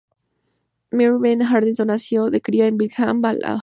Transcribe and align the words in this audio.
Mary 0.89 1.15
Bebe 1.19 1.45
Anderson 1.45 1.85
nació 1.89 2.27
y 2.29 2.31
se 2.31 2.41
cria 2.41 2.65
en 2.65 2.75
Birmingham, 2.75 3.23
Alabama. 3.23 3.59